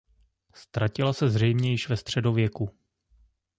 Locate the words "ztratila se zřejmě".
0.53-1.69